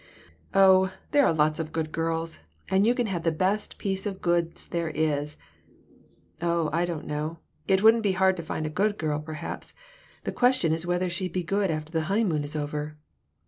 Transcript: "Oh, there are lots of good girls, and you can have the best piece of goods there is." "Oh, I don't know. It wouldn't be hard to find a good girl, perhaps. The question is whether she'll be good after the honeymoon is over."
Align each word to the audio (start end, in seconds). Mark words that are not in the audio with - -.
"Oh, 0.55 0.91
there 1.11 1.27
are 1.27 1.31
lots 1.31 1.59
of 1.59 1.71
good 1.71 1.91
girls, 1.91 2.39
and 2.71 2.87
you 2.87 2.95
can 2.95 3.05
have 3.05 3.21
the 3.21 3.31
best 3.31 3.77
piece 3.77 4.07
of 4.07 4.19
goods 4.19 4.65
there 4.65 4.89
is." 4.89 5.37
"Oh, 6.41 6.71
I 6.73 6.85
don't 6.85 7.05
know. 7.05 7.37
It 7.67 7.83
wouldn't 7.83 8.01
be 8.01 8.13
hard 8.13 8.35
to 8.37 8.41
find 8.41 8.65
a 8.65 8.69
good 8.71 8.97
girl, 8.97 9.19
perhaps. 9.19 9.75
The 10.23 10.31
question 10.31 10.73
is 10.73 10.87
whether 10.87 11.07
she'll 11.07 11.31
be 11.31 11.43
good 11.43 11.69
after 11.69 11.91
the 11.91 12.05
honeymoon 12.09 12.43
is 12.43 12.55
over." 12.55 12.97